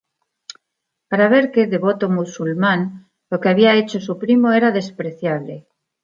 [1.09, 2.79] Para Berke, devoto musulmán,
[3.29, 5.55] lo que había hecho su primo era despreciable.